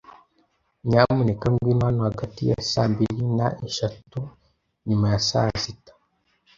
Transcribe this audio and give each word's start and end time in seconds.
Nyamuneka 0.87 1.45
ngwino 1.53 1.83
hano 1.87 2.01
hagati 2.07 2.41
ya 2.49 2.57
saa 2.71 2.89
mbiri 2.91 3.23
na 3.37 3.47
eshatu 3.67 4.19
nyuma 4.87 5.05
ya 5.13 5.19
saa 5.29 5.51
sita. 5.63 5.93